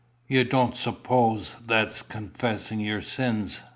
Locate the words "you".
0.27-0.45